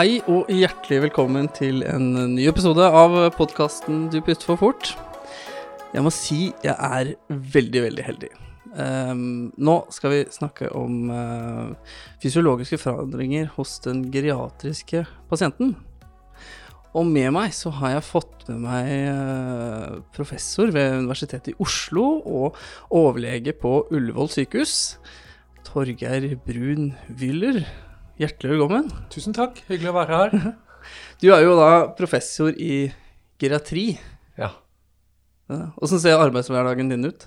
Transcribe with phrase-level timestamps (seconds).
[0.00, 4.92] Hei og hjertelig velkommen til en ny episode av podkasten Du puster for fort.
[5.92, 8.30] Jeg må si jeg er veldig, veldig heldig.
[8.80, 11.92] Um, nå skal vi snakke om uh,
[12.22, 15.74] fysiologiske forandringer hos den geriatriske pasienten.
[16.96, 22.06] Og med meg så har jeg fått med meg uh, professor ved Universitetet i Oslo
[22.24, 22.56] og
[22.88, 24.80] overlege på Ullevål sykehus,
[25.68, 27.66] Torgeir Brun Wyller.
[28.20, 28.88] Hjertelig velkommen.
[29.08, 29.62] Tusen takk.
[29.70, 30.34] Hyggelig å være her.
[31.20, 32.90] Du er jo da professor i
[33.40, 33.94] geriatri.
[34.40, 34.50] Ja.
[35.80, 37.24] Åssen ser arbeidshverdagen din ut?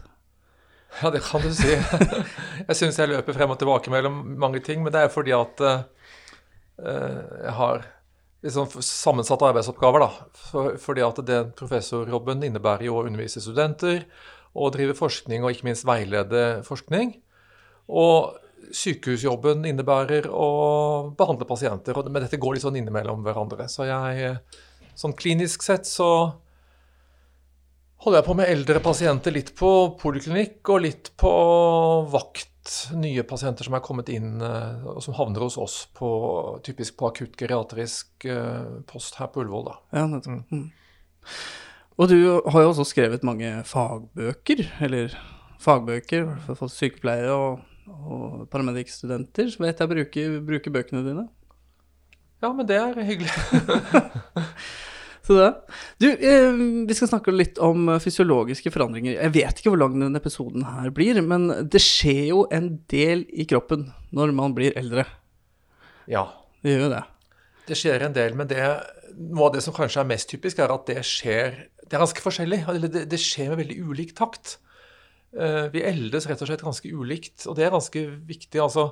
[0.99, 1.71] Ja, det kan du si.
[2.67, 5.61] Jeg syns jeg løper frem og tilbake mellom mange ting, men det er fordi at
[5.65, 5.81] uh,
[6.81, 7.85] jeg har
[8.57, 10.29] sånn sammensatte arbeidsoppgaver, da.
[10.51, 14.05] For, fordi at det professorjobben innebærer jo å undervise studenter
[14.53, 17.15] og drive forskning, og ikke minst veilede forskning.
[17.89, 20.47] Og sykehusjobben innebærer å
[21.17, 23.67] behandle pasienter, men dette går litt sånn innimellom hverandre.
[23.71, 24.37] Så jeg,
[24.95, 26.09] sånn klinisk sett så
[28.03, 29.69] holder jeg på med eldre pasienter litt på
[29.99, 31.33] poliklinikk og litt på
[32.11, 32.49] vakt.
[32.95, 36.07] Nye pasienter som er kommet inn og som havner hos oss på,
[36.63, 38.27] typisk på akutt geriatrisk
[38.87, 39.67] post her på Ullevål.
[39.67, 39.75] da.
[39.99, 40.51] Ja, nettopp.
[40.51, 40.69] Mm.
[41.99, 42.17] Og du
[42.49, 45.13] har jo også skrevet mange fagbøker, eller
[45.61, 49.51] fagbøker for sykepleiere og, og paramedikkstudenter.
[49.53, 51.27] Så vet jeg bruker, bruker bøkene dine.
[52.43, 53.31] Ja, men det er hyggelig.
[55.23, 55.49] Så det.
[56.03, 59.15] Du, eh, vi skal snakke litt om fysiologiske forandringer.
[59.15, 63.23] Jeg vet ikke hvor lang denne episoden her blir, men det skjer jo en del
[63.31, 65.05] i kroppen når man blir eldre.
[66.11, 66.27] Ja.
[66.63, 67.03] Det gjør jo det.
[67.67, 68.59] Det skjer en del, men det,
[69.15, 72.23] noe av det som kanskje er mest typisk, er at det skjer Det er ganske
[72.23, 72.61] forskjellig.
[72.83, 74.57] Det, det skjer med veldig ulik takt.
[75.33, 78.59] Uh, vi eldes rett og slett ganske ulikt, og det er ganske viktig.
[78.61, 78.91] Altså,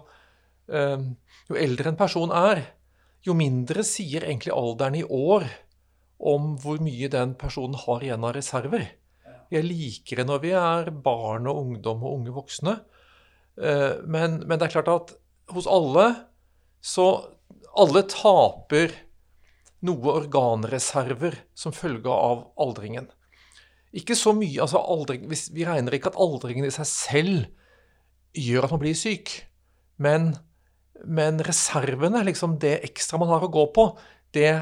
[0.73, 1.03] uh,
[1.49, 2.63] jo eldre en person er,
[3.21, 5.45] jo mindre sier egentlig alderen i år
[6.31, 8.87] om hvor mye den personen har igjen av reserver.
[9.51, 12.75] Vi er likere når vi er barn og ungdom og unge voksne.
[13.59, 15.11] Men, men, det er klart at
[15.51, 16.05] hos alle
[16.81, 17.07] så
[17.77, 18.93] Alle taper
[19.85, 23.09] noe organreserver som følge av aldringen.
[23.91, 27.41] Ikke så mye altså aldring, Vi regner ikke at aldringen i seg selv
[28.37, 29.33] gjør at man blir syk.
[30.01, 30.31] Men,
[31.03, 33.89] men reservene, liksom det ekstra man har å gå på,
[34.35, 34.53] det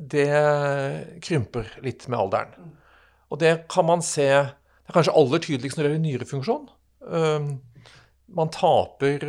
[0.00, 2.70] det krymper litt med alderen.
[3.30, 6.64] Og det kan man se Det er kanskje aller tydeligst når det gjelder nyrefunksjon.
[8.40, 9.26] Man taper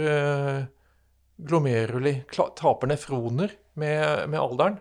[1.38, 4.80] glomeruli, taper nefroner med, med alderen.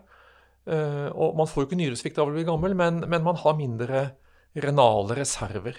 [1.13, 4.07] Og man får jo ikke nyresvikt av å bli gammel, men, men, man har mindre
[4.57, 5.79] renale reserver.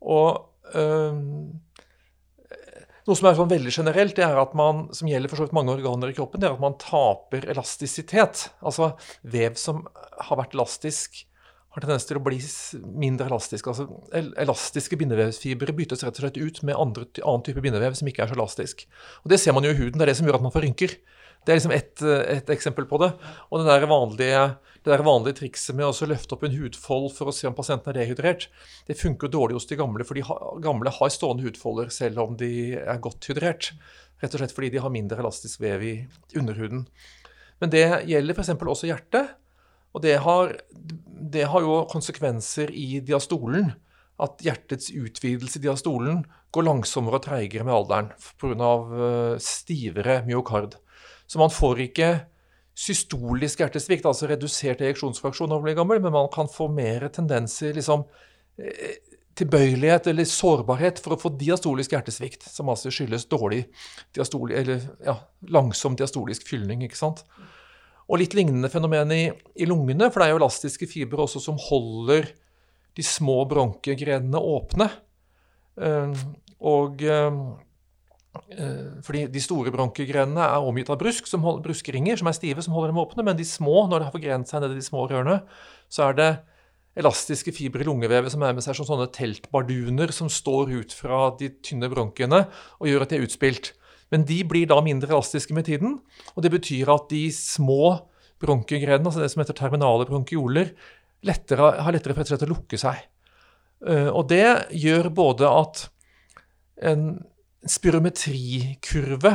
[0.00, 0.46] Og
[3.06, 5.54] noe som er sånn veldig generelt, det er at man, som gjelder for så vidt
[5.56, 8.48] mange organer i kroppen, det er at man taper elastisitet.
[8.66, 8.92] Altså
[9.22, 9.84] vev som
[10.26, 11.22] har vært elastisk,
[11.76, 12.40] har tendens til å bli
[12.96, 13.68] mindre elastisk.
[13.68, 13.84] Altså
[14.40, 18.32] Elastiske bindevevsfibre byttes rett og slett ut med andre, annen type bindevev som ikke er
[18.32, 18.86] så elastisk.
[19.22, 20.00] Og Det ser man jo i huden.
[20.00, 20.96] Det er det som gjør at man får rynker.
[21.46, 23.12] Det er liksom ett et eksempel på det.
[23.52, 24.40] Og den der vanlige,
[24.86, 27.90] det der vanlige trikset med å løfte opp en hudfold for å se om pasienten
[27.90, 28.44] er dehydrert,
[28.86, 30.22] det funker dårlig hos de gamle, for de
[30.62, 33.72] gamle har stående hudfolder selv om de er godt hydrert.
[34.22, 35.96] Rett og slett fordi de har mindre elastisk vev i
[36.38, 36.86] underhuden.
[37.58, 38.54] Men det gjelder f.eks.
[38.54, 39.34] også hjertet.
[39.96, 40.54] Og det har,
[41.34, 43.72] det har jo konsekvenser i diastolen.
[44.22, 46.22] At hjertets utvidelse i diastolen
[46.54, 48.70] går langsommere og treigere med alderen pga.
[49.42, 50.78] stivere myokard.
[51.26, 52.10] Så man får ikke
[52.76, 57.72] systolisk hjertesvikt, altså redusert ejeksjonsfraksjon når man blir gammel, men man kan få mer tendenser,
[57.76, 58.04] liksom
[59.36, 63.66] tilbøyelighet eller sårbarhet for å få diastolisk hjertesvikt, som altså skyldes dårlig
[64.16, 65.18] diastoli, eller ja,
[65.52, 66.84] langsom diastolisk fylning.
[66.86, 67.24] ikke sant?
[68.06, 69.24] Og litt lignende fenomen i,
[69.56, 72.30] i, lungene, for det er jo elastiske fibre også som holder
[72.96, 74.88] de små bronkegrenene åpne.
[75.76, 76.14] Uh,
[76.64, 77.65] og uh, Eh,
[79.06, 82.74] fordi De store bronkegrenene er omgitt av brusk, som hold, bruskringer som er stive, som
[82.76, 83.24] holder dem åpne.
[83.26, 85.40] Men de små, når det har forgrent seg ned i de små rørene,
[85.92, 86.30] så er det
[86.96, 91.26] elastiske fibre i lungevevet som er med seg som sånne teltbarduner som står ut fra
[91.40, 92.46] de tynne bronkene
[92.80, 93.74] og gjør at de er utspilt.
[94.14, 95.98] Men de blir da mindre elastiske med tiden.
[96.34, 97.98] Og det betyr at de små
[98.42, 100.72] bronkegrenene, altså det som heter terminale bronkioler,
[101.26, 103.00] lettere, har lettere for å lukke seg.
[103.84, 105.86] Eh, og det gjør både at
[106.86, 107.08] en
[107.70, 109.34] spirometrikurve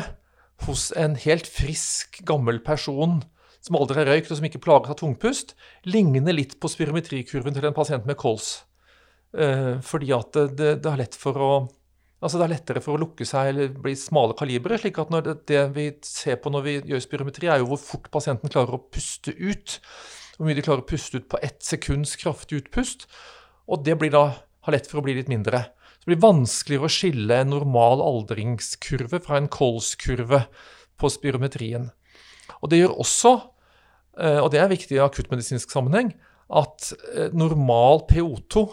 [0.68, 3.22] hos en helt frisk, gammel person
[3.62, 5.54] som aldri har røykt og som ikke plages av tungpust,
[5.86, 8.64] ligner litt på spirometrikurven til en pasient med kols.
[9.38, 11.54] Eh, fordi at det, det, det er å
[12.22, 14.78] Altså Det er lettere for å lukke seg eller bli smale kalibre.
[14.78, 15.10] slik at
[15.50, 18.84] det, vi ser på når vi gjør spirometri, er jo hvor fort pasienten klarer å
[18.94, 19.80] puste ut.
[20.38, 23.08] Hvor mye de klarer å puste ut på ett sekunds kraftig utpust.
[23.66, 25.64] Og det blir da, har lett for å bli litt mindre.
[26.02, 30.40] Det blir vanskeligere å skille en normal aldringskurve fra en kolskurve
[30.98, 31.92] på spirometrien.
[32.58, 33.34] Og det gjør også,
[34.18, 36.10] eh, og det er viktig i akuttmedisinsk sammenheng,
[36.50, 38.66] at eh, normal PO2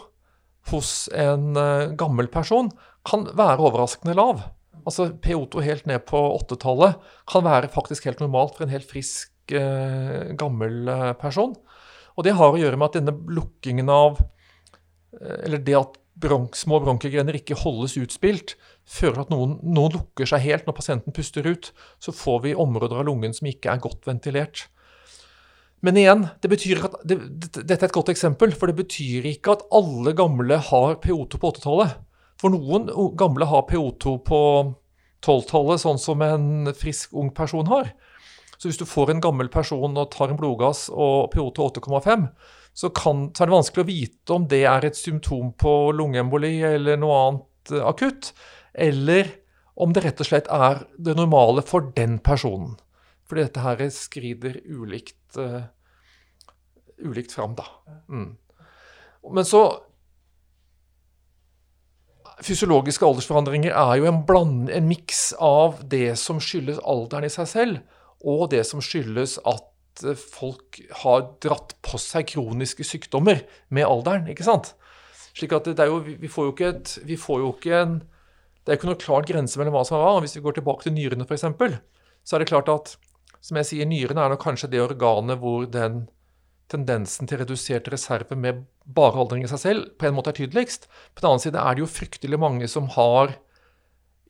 [0.73, 2.71] hos en eh, gammel person
[3.05, 4.41] kan være overraskende lav.
[4.81, 6.97] Altså PO2 helt ned på 8-tallet
[7.29, 10.85] kan være faktisk helt normalt for en helt frisk, gammel
[11.17, 11.55] person.
[12.13, 14.19] Og det har å gjøre med at denne lukkingen av
[15.41, 18.55] Eller det at bronk, små bronkegrener ikke holdes utspilt,
[18.89, 21.71] fører at noen, noen, lukker seg helt når pasienten puster ut.
[22.03, 24.67] Så får vi områder av lungen som ikke er godt ventilert.
[25.85, 27.17] Men igjen, det betyr at, det,
[27.55, 31.53] dette er et godt eksempel, for det betyr ikke at alle gamle har PO2 på
[31.55, 31.95] 80-tallet.
[32.39, 32.89] For noen
[33.19, 34.41] gamle har PO2 på
[35.23, 37.93] 12-tallet, sånn som en frisk, ung person har.
[38.59, 42.27] Så hvis du får en gammel person og tar en blodgass og PO2 8,5,
[42.79, 46.53] så, kan, så, er det vanskelig å vite om det er et symptom på lungeemboli
[46.63, 48.31] eller noe annet uh, akutt,
[48.71, 49.33] eller
[49.79, 52.77] om det rett og slett er det normale for den personen.
[53.27, 55.67] Fordi dette her skrider ulikt, uh,
[57.03, 57.67] ulikt fram, da.
[58.07, 58.31] Mm.
[59.35, 59.63] Men så
[62.47, 67.51] fysiologiske aldersforandringer er jo en, bland, en miks av det som skyldes alderen i seg
[67.51, 67.83] selv,
[68.23, 69.67] og det som skyldes at
[70.03, 73.43] eh, folk har dratt på seg kroniske sykdommer
[73.73, 74.29] med alderen.
[74.31, 74.73] ikke sant?
[75.37, 77.99] Slik at det er jo, vi får jo ikke, et, vi får jo ikke en
[78.65, 80.19] Det er ikke noe klar grense mellom hva som er hva.
[80.21, 81.45] Hvis vi går tilbake til nyrene, f.eks.,
[82.27, 82.91] så er det klart at
[83.41, 86.03] som jeg sier, nyrene er nok kanskje det organet hvor den
[86.69, 90.85] tendensen til redusert reserve med bare aldring i seg selv på en måte er tydeligst.
[91.15, 93.33] På den annen side er det jo fryktelig mange som har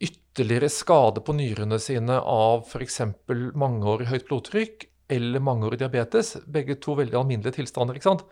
[0.00, 3.02] ytterligere skade på nyrene sine av f.eks.
[3.28, 6.36] mangeårig høyt blodtrykk eller mangeårig diabetes.
[6.46, 7.98] Begge to veldig alminnelige tilstander.
[7.98, 8.24] ikke sant?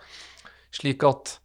[0.75, 1.37] Slik at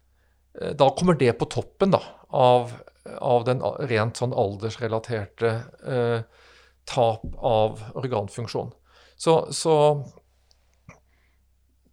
[0.59, 2.73] eh, da kommer det på toppen da, av,
[3.19, 5.53] av den rent sånn aldersrelaterte
[5.83, 6.49] eh,
[6.89, 8.73] tap av organfunksjon.
[9.15, 9.75] Så, så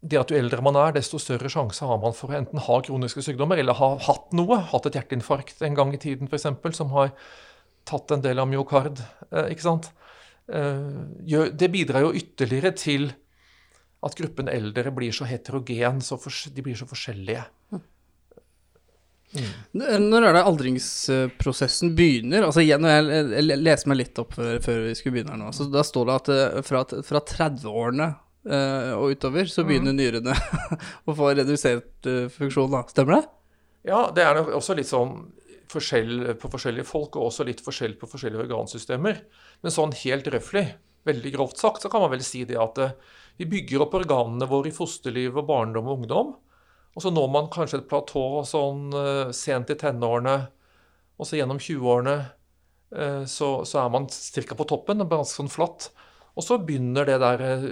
[0.00, 2.80] det at jo eldre man er, desto større sjanse har man for å enten ha
[2.84, 6.48] kroniske sykdommer eller ha hatt noe, hatt et hjerteinfarkt en gang i tiden f.eks.,
[6.78, 7.12] som har
[7.88, 9.02] tatt en del av myokard.
[9.30, 9.90] Eh, ikke sant?
[10.50, 13.10] Eh, det bidrar jo ytterligere til
[14.06, 16.18] at gruppen eldre blir så heterogen, så
[16.54, 17.44] de blir så forskjellige.
[17.70, 19.50] Mm.
[19.78, 22.48] Når er det aldringsprosessen begynner?
[22.48, 25.52] Altså igjen, når jeg leser meg litt opp før, før vi skulle begynne her nå,
[25.54, 28.10] så da står det at eh, fra, fra 30-årene
[28.40, 29.98] Uh, og utover så begynner mm.
[29.98, 30.34] nyrene
[31.08, 32.86] å få redusert uh, funksjon, da.
[32.88, 33.26] Stemmer det?
[33.90, 35.26] Ja, det er også litt sånn
[35.68, 39.20] forskjell på forskjellige folk, og også litt forskjell på forskjellige organsystemer.
[39.60, 40.64] Men sånn helt røftlig,
[41.04, 42.96] veldig grovt sagt, så kan man vel si det at uh,
[43.40, 46.34] vi bygger opp organene våre i fosterliv og barndom og ungdom.
[46.92, 48.90] Og så når man kanskje et platå sånn
[49.36, 50.34] sent i tenårene,
[51.16, 52.16] og så gjennom 20-årene,
[53.30, 54.56] så, så, er man ca.
[54.58, 55.88] på toppen, ganske sånn flatt.
[56.34, 57.64] Og så begynner det der uh,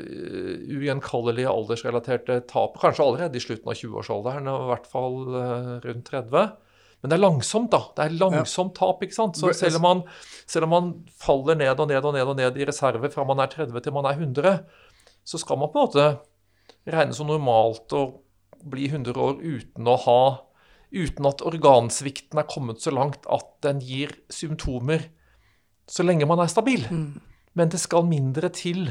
[0.79, 5.20] ugjenkallelige aldersrelaterte tapet, kanskje allerede i slutten av 20-årsalderen, og i hvert fall
[5.85, 6.49] rundt 30.
[6.98, 7.81] Men det er langsomt, da.
[7.94, 9.03] Det er langsomt tap.
[9.05, 9.39] ikke sant?
[9.39, 10.01] Så selv om, man,
[10.51, 13.43] selv om man faller ned og ned og ned og ned i reserve fra man
[13.44, 14.55] er 30 til man er 100,
[15.29, 16.08] så skal man på en måte
[16.89, 18.05] regne som normalt å
[18.65, 20.20] bli 100 år uten å ha
[20.89, 25.03] Uten at organsvikten er kommet så langt at den gir symptomer
[25.89, 26.87] så lenge man er stabil.
[26.89, 27.20] Mm.
[27.61, 28.87] Men det skal mindre til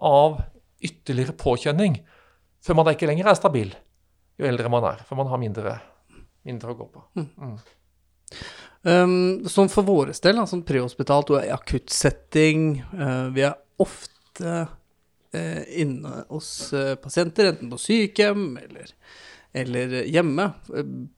[0.00, 0.40] av
[0.84, 1.98] ytterligere påkjenning
[2.64, 3.74] før man da ikke lenger er stabil,
[4.40, 5.02] jo eldre man er.
[5.04, 5.74] For man har mindre,
[6.48, 7.04] mindre å gå på.
[7.20, 7.56] Mm.
[8.84, 9.16] Um,
[9.48, 14.64] sånn for våre del, altså prehospitalt og akuttsetting, uh, vi er ofte
[15.82, 18.94] inne hos uh, pasienter, enten på sykehjem eller,
[19.64, 20.48] eller hjemme.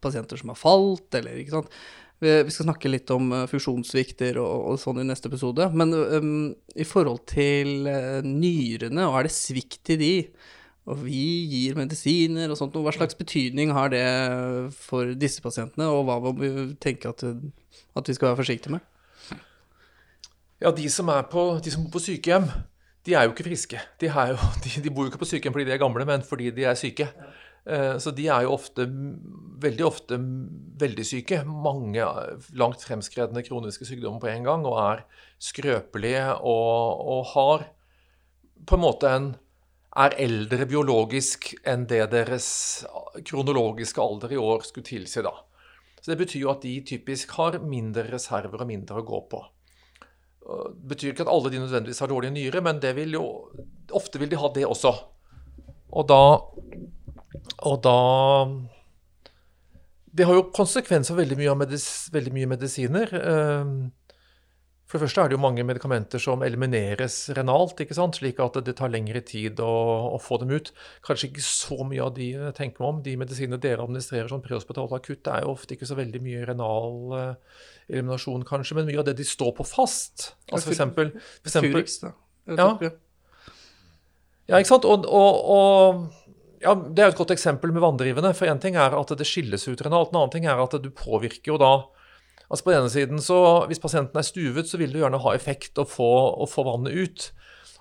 [0.03, 1.79] pasienter som har falt, eller ikke sant.
[2.17, 5.67] Vi skal snakke litt om funksjonssvikter og, og, sånn i neste episode.
[5.77, 6.37] Men um,
[6.73, 7.85] i forhold til
[8.25, 10.15] nyrene, og er det svikt i de,
[10.87, 11.21] og vi
[11.51, 14.07] gir medisiner og sånt, hva slags betydning har det
[14.79, 16.51] for disse pasientene, og hva må vi
[16.83, 18.93] tenke at, at vi skal være forsiktige med?
[20.63, 22.47] Ja, de som, på, de som bor på sykehjem,
[23.07, 23.81] de er jo ikke friske.
[24.01, 26.51] De, jo, de, de, bor jo ikke på sykehjem fordi de er gamle, men fordi
[26.55, 27.09] de er syke.
[27.67, 28.87] Eh, så de er jo ofte,
[29.63, 30.19] veldig ofte
[30.83, 31.41] veldig syke.
[31.47, 32.05] Mange
[32.59, 35.03] langt fremskredne kroniske sykdommer på en gang og er
[35.43, 37.67] skrøpelige og, og har
[38.67, 39.35] på en måte en
[39.97, 42.49] er eldre biologisk enn det deres
[43.25, 45.33] kronologiske alder i år skulle tilsi, da.
[46.03, 49.41] Så Det betyr jo at de typisk har mindre reserver og mindre å gå på.
[50.47, 53.25] Det betyr ikke at alle de nødvendigvis har dårlige nyrer, men vil jo,
[53.91, 54.93] ofte vil de ha det også.
[55.91, 56.23] Og da,
[57.67, 57.97] og da
[60.17, 63.11] Det har jo konsekvenser veldig mye, medis, veldig mye medisiner.
[63.12, 63.91] Ehm,
[64.87, 67.81] for det første er det jo mange medikamenter som elimineres renalt,
[68.14, 69.71] slik at det tar lengre tid å,
[70.14, 70.71] å, få dem ut.
[71.02, 73.00] Kanskje ikke så mye av de tenker meg om.
[73.02, 76.45] De medisinene dere administrerer som prehospitalt akutt, det er jo ofte ikke så veldig mye
[76.52, 80.28] renal uh, eliminasjon, kanskje, men mye av det de står på fast.
[80.52, 82.14] Altså for eksempel, for eksempel Furix, da.
[82.47, 82.71] Ja.
[84.47, 84.87] ja, ikke sant.
[84.87, 88.31] Og, og, og ja, Det er et godt eksempel med vanndrivende.
[88.38, 90.14] For én ting er at det skilles ut renalt.
[90.14, 91.75] En annen ting er at du påvirker jo da
[92.47, 95.35] Altså På den ene siden, så Hvis pasienten er stuvet, så vil det gjerne ha
[95.35, 97.31] effekt å få, å få vannet ut.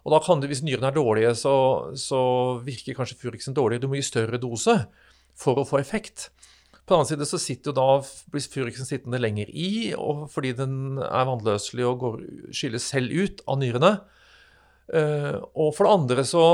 [0.06, 1.56] Og da kan det, Hvis nyrene er dårlige, så,
[1.98, 2.22] så
[2.66, 3.86] virker kanskje Furiksen dårligere.
[3.86, 4.80] Du må gi større dose
[5.36, 6.30] for å få effekt.
[6.86, 7.90] På den annen side så jo da,
[8.32, 12.20] blir Furiksen sittende lenger i, og fordi den er vannløselig og går,
[12.54, 13.92] skilles selv ut av nyrene.
[14.86, 16.46] Uh, og for det andre så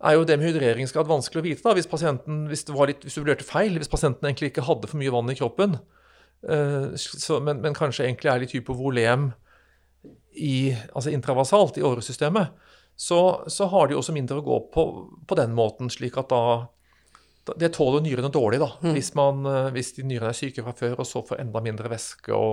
[0.00, 1.62] er jo det med hydreringsgrad vanskelig å vite.
[1.66, 5.12] da, Hvis, hvis, litt, hvis du vurderte feil, hvis pasienten egentlig ikke hadde for mye
[5.12, 5.98] vann i kroppen, Eh,
[6.40, 9.30] så, men, men, kanskje egentlig er litt hypovolem
[10.32, 12.54] i, altså intravasalt i åresystemet,
[12.96, 14.84] så, så, har de også mindre å gå på
[15.28, 16.44] på den måten, slik at da
[17.58, 18.92] det tåler nyrene dårlig, da, mm.
[18.94, 21.88] hvis, man, eh, hvis, de nyrene er syke fra før og så får enda mindre
[21.90, 22.50] væske å,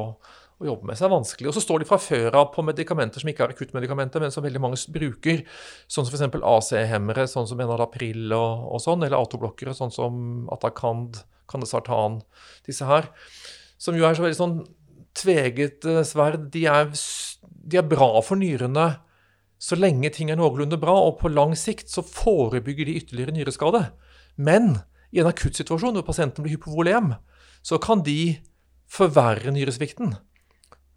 [0.57, 0.97] å jobbe med.
[0.97, 1.49] Så er det vanskelig.
[1.51, 4.45] Og så står de fra før av på medikamenter som ikke er akuttmedikamenter, men som
[4.45, 5.43] veldig mange bruker.
[5.91, 6.39] Sånn som f.eks.
[6.39, 12.21] AC-hemmere, sånn som Enalapril og, og sånn, eller autoblokkere, sånn som Atacand, Candesartan,
[12.65, 13.11] disse her
[13.77, 14.57] som jo er så veldig sånn
[15.17, 16.89] tveget uh, sverd, de er,
[17.47, 18.89] de er, bra for nyrene
[19.57, 23.87] så lenge ting er noenlunde bra, og på lang sikt så forebygger de ytterligere nyreskade.
[24.37, 27.15] Men i en akuttsituasjon hvor pasienten blir hypovolem,
[27.65, 28.37] så kan de
[28.87, 30.13] forverre nyresvikten.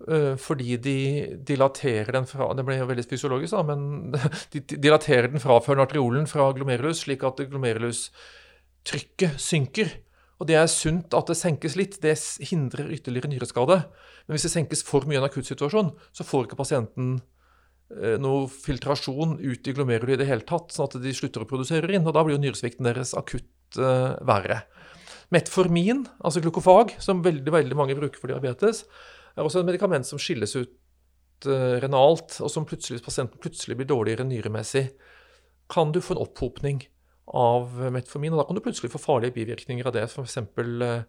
[0.00, 0.98] Uh, fordi de
[1.44, 4.12] dilaterer den fra Det ble jo veldig fysiologisk, da, men
[4.52, 9.96] de dilaterer den fraførende arteriolen fra glomerulus, slik at glomerulustrykket synker.
[10.40, 11.98] Og det er sunt at det senkes litt.
[12.00, 12.14] Det
[12.48, 13.82] hindrer ytterligere nyreskade.
[14.24, 17.18] Men hvis det senkes for mye i en akuttsituasjon, så får ikke pasienten
[17.92, 21.48] eh, noe filtrasjon ut i glomerulet i det hele tatt, sånn at de slutter å
[21.50, 22.06] produsere urin.
[22.08, 24.62] Og da blir jo nyresvikten deres akutt uh, verre.
[25.30, 28.86] Metformin, altså glukofag, som veldig, veldig mange bruker for diabetes,
[29.36, 33.90] er også et medikament som skilles ut uh, renalt, og som plutselig, pasienten plutselig blir
[33.92, 34.88] dårligere nyremessig,
[35.70, 36.80] kan du få en opphopning
[37.36, 38.34] av metformin.
[38.34, 40.38] Og da kan du plutselig få farlige bivirkninger av det, f.eks.
[40.40, 41.02] Eh,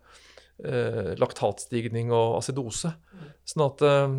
[0.65, 2.93] eh, laktatstigning og acidose.
[3.47, 4.15] Sånn at eh,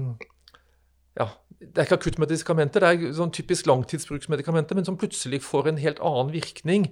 [1.20, 1.28] ja,
[1.62, 6.00] Det er ikke akuttmedikamenter, det er sånn typisk langtidsbruksmedikamenter, men som plutselig får en helt
[6.02, 6.88] annen virkning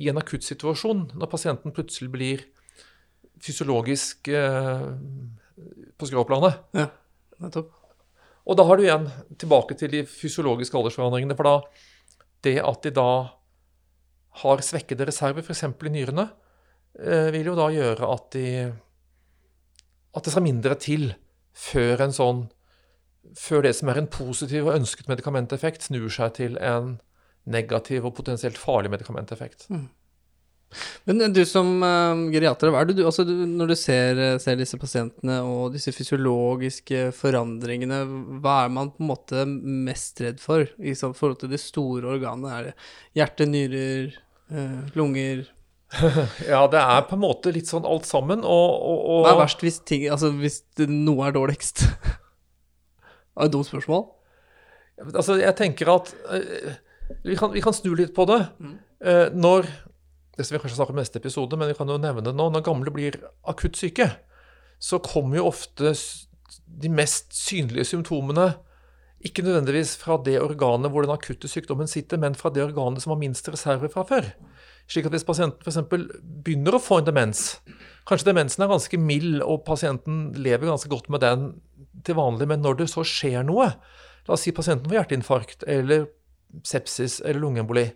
[0.00, 2.44] i en akuttsituasjon, når pasienten plutselig blir
[3.44, 4.86] fysiologisk eh,
[5.98, 6.62] på skråplanet.
[6.72, 6.88] Ja,
[7.44, 7.74] nettopp.
[8.44, 9.06] Og da har du igjen
[9.40, 11.36] tilbake til de fysiologiske aldersforandringene.
[11.36, 11.54] For da,
[12.44, 13.08] det at de da
[14.42, 15.62] har svekkede reserver, f.eks.
[15.68, 16.28] i nyrene,
[16.98, 18.48] eh, vil jo da gjøre at, de,
[20.14, 21.12] at det skal mindre til
[21.54, 22.48] før sånn
[23.38, 26.98] før det som er en positiv og ønsket medikamenteffekt, snur seg til en
[27.48, 29.66] negativ og potensielt farlig medikamenteffekt.
[29.72, 29.88] Mm.
[31.08, 34.58] Men du som uh, geriater, hva er det du, altså, du, når du ser, ser,
[34.60, 38.02] disse pasientene og disse fysiologiske forandringene,
[38.42, 42.54] hva er man på en måte mest redd for i forhold til de store organene?
[42.54, 42.74] Er det
[43.20, 44.14] hjerte, nyrer,
[44.54, 45.44] uh, lunger
[46.52, 49.22] Ja, det er på en måte litt sånn alt sammen, og, og, og...
[49.26, 51.84] Hva er verst hvis, ting, altså, hvis noe er dårligst?
[51.84, 54.06] det er et dumt spørsmål.
[55.10, 56.74] Altså, jeg tenker at uh,
[57.22, 58.40] vi, kan, vi, kan, snu litt på det.
[58.58, 58.76] Mm.
[59.36, 59.66] når
[60.34, 62.48] det skal vi kanskje snakke om neste episode, men vi kan jo nevne det nå.
[62.50, 63.18] Når gamle blir
[63.50, 64.08] akutt syke,
[64.82, 65.94] så kommer jo ofte
[66.66, 68.52] de mest synlige symptomene
[69.24, 73.14] ikke nødvendigvis fra det organet hvor den akutte sykdommen sitter, men fra det organet som
[73.14, 74.26] har minst reserver fra før.
[74.90, 75.80] Slik at hvis pasienten f.eks.
[76.44, 77.44] begynner å få en demens,
[78.08, 81.46] kanskje demensen er ganske mild og pasienten lever ganske godt med den
[82.04, 83.70] til vanlig, men når det så skjer noe,
[84.26, 86.10] la oss si pasienten får hjerteinfarkt eller
[86.68, 87.86] sepsis eller lungeemboli,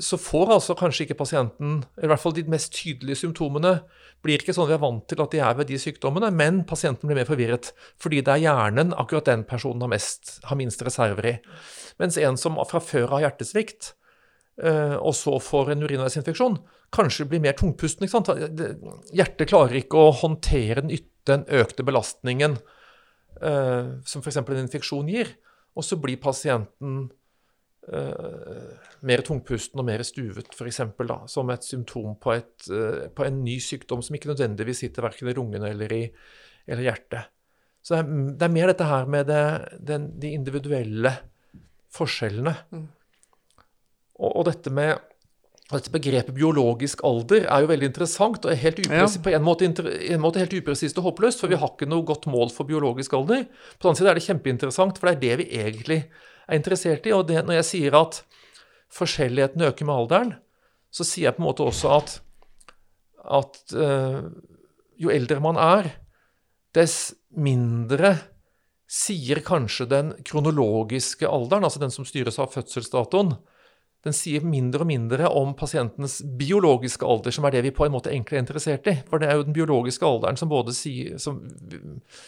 [0.00, 3.78] så får altså kanskje ikke pasienten i hvert fall de mest tydelige symptomene
[4.24, 7.08] blir ikke sånn vi er vant til at de er ved de sykdommene, men pasienten
[7.08, 11.30] blir mer forvirret fordi det er hjernen akkurat den personen har, mest, har minst reserver
[11.30, 11.34] i.
[12.02, 13.92] Mens en som fra før har hjertesvikt,
[14.62, 16.58] eh, og så får en urinveisinfeksjon,
[16.94, 18.08] kanskje blir mer tungpusten.
[18.08, 20.94] Hjertet klarer ikke å håndtere den,
[21.28, 22.56] den økte belastningen
[23.42, 24.40] eh, som f.eks.
[24.42, 25.34] en infeksjon gir.
[25.78, 27.06] Og så blir pasienten
[27.88, 30.82] mer tungpusten og mer stuvet, f.eks.,
[31.32, 35.30] som et symptom på, et, uh, på, en ny sykdom som ikke nødvendigvis sitter verken
[35.30, 36.02] i lungene eller i
[36.68, 37.32] eller hjertet.
[37.80, 39.42] Så det er, det er, mer dette her med det,
[39.88, 41.14] den, de individuelle
[41.96, 42.52] forskjellene.
[42.74, 42.88] Mm.
[44.18, 44.98] Og, og, dette med
[45.68, 49.24] dette begrepet biologisk alder er jo veldig interessant og er helt upresist, ja.
[49.24, 52.24] på en måte, en måte, helt upresist og håpløst, for vi har ikke noe godt
[52.32, 53.44] mål for biologisk alder.
[53.76, 55.98] På den annen side er det kjempeinteressant, for det er det vi egentlig
[56.48, 57.14] er interessert i.
[57.14, 58.22] Og det, når jeg sier at
[58.94, 60.34] forskjelligheten øker med alderen,
[60.90, 62.14] så sier jeg på en måte også at,
[63.38, 64.24] at uh,
[64.98, 65.92] jo eldre man er,
[66.76, 68.16] dess mindre
[68.88, 73.34] sier kanskje den kronologiske alderen, altså den som styres av fødselsdatoen,
[74.06, 77.92] den sier mindre og mindre om pasientenes biologiske alder, som er det vi på en
[77.92, 78.94] måte egentlig er interessert i.
[79.10, 81.40] For det er jo den biologiske alderen som både sier, som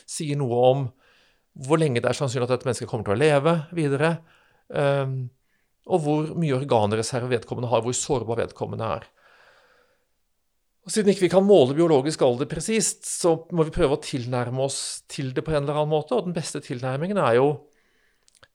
[0.02, 0.88] sier noe om
[1.58, 4.10] hvor lenge det er sannsynlig at dette mennesket kommer til å leve videre,
[4.68, 5.22] um,
[5.90, 9.08] og hvor mye organreserve vedkommende har, hvor sårbar vedkommende er.
[10.86, 14.62] Og Siden ikke vi kan måle biologisk alder presist, så må vi prøve å tilnærme
[14.64, 16.16] oss til det på en eller annen måte.
[16.16, 17.48] Og den beste tilnærmingen er jo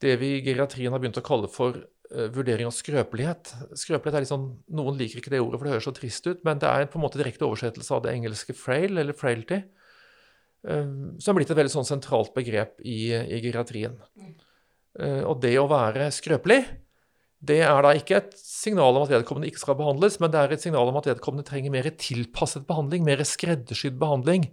[0.04, 3.54] det vi i geriatrien har begynt å kalle for uh, vurdering av skrøpelighet.
[3.78, 6.62] Skrøpelighet er sånn, Noen liker ikke det ordet, for det høres så trist ut, men
[6.62, 9.62] det er på en måte direkte oversettelse av det engelske frail, eller frailty,
[10.66, 14.00] som er blitt et veldig sånn sentralt begrep i, i geriatrien.
[14.96, 16.64] Uh, og det å være skrøpelig
[17.46, 20.54] det er da ikke et signal om at vedkommende ikke skal behandles, men det er
[20.56, 24.48] et signal om at vedkommende trenger mer tilpasset behandling, mer skreddersydd behandling.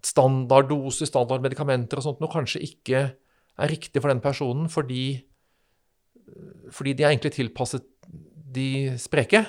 [0.00, 5.22] At standarddoser, standardmedikamenter og sånt noe kanskje ikke er riktig for den personen fordi,
[6.74, 7.86] fordi de er egentlig tilpasset
[8.54, 9.44] de spreke.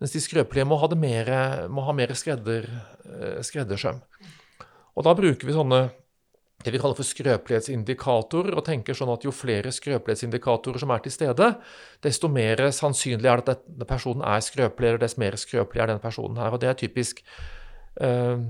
[0.00, 1.32] Mens de skrøpelige må ha, mer,
[1.72, 2.68] må ha mer skredder,
[3.04, 4.00] eh, skreddersøm.
[5.00, 5.80] Og da bruker vi sånne
[6.60, 11.14] det vi kaller for skrøpelighetsindikatorer, og tenker sånn at jo flere skrøpelighetsindikatorer som er til
[11.14, 11.46] stede,
[12.04, 15.94] desto mer sannsynlig er det at denne personen er skrøpelig, eller desto mer skrøpelig er
[15.94, 16.52] denne personen her.
[16.52, 17.22] Og det er typisk
[18.04, 18.44] eh,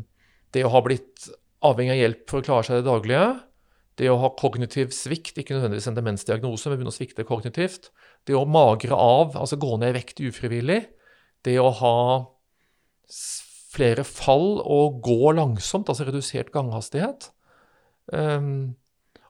[0.51, 1.31] det å ha blitt
[1.71, 3.29] avhengig av hjelp for å klare seg i det daglige,
[4.01, 7.93] det å ha kognitiv svikt, ikke nødvendigvis en demensdiagnose, men begynne å svikte kognitivt,
[8.27, 10.81] det å magre av, altså gå ned i vekt ufrivillig,
[11.47, 11.97] det å ha
[13.71, 17.31] flere fall og gå langsomt, altså redusert ganghastighet,
[18.11, 18.75] Um,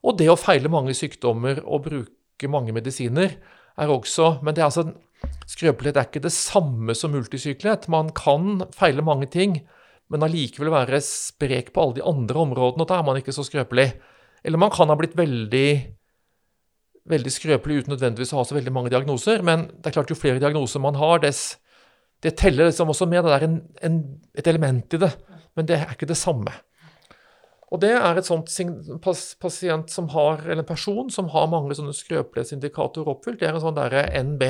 [0.01, 3.35] og det å feile mange sykdommer og bruke mange medisiner
[3.81, 4.87] er også Men det er altså,
[5.49, 7.89] skrøpelighet er ikke det samme som multisykelighet.
[7.93, 9.61] Man kan feile mange ting,
[10.11, 13.45] men allikevel være sprek på alle de andre områdene, og da er man ikke så
[13.47, 13.93] skrøpelig.
[14.45, 15.71] Eller man kan ha blitt veldig,
[17.09, 20.19] veldig skrøpelig uten nødvendigvis å ha så veldig mange diagnoser, men det er klart jo
[20.19, 21.60] flere diagnoser man har, dess
[22.21, 23.25] Det teller liksom også med.
[23.25, 24.01] Det er en, en,
[24.37, 25.11] et element i det,
[25.57, 26.53] men det er ikke det samme.
[27.71, 28.51] Og det er et sånt
[29.41, 33.39] pasient som har, eller en person som har mange sånne skrøpelighetsindikatorer oppfylt.
[33.39, 34.43] Det er en sånn derre NB.